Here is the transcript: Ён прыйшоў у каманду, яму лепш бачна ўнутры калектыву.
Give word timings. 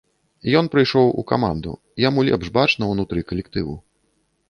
Ён 0.61 0.69
прыйшоў 0.75 1.11
у 1.23 1.25
каманду, 1.33 1.71
яму 2.07 2.27
лепш 2.33 2.53
бачна 2.59 2.83
ўнутры 2.97 3.19
калектыву. 3.33 3.81